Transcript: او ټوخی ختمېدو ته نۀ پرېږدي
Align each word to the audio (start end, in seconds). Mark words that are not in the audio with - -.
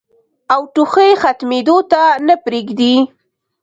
او 0.53 0.61
ټوخی 0.73 1.11
ختمېدو 1.21 1.77
ته 1.91 2.01
نۀ 2.25 2.35
پرېږدي 2.45 2.95